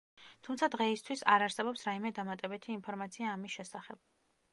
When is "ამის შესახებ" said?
3.35-4.01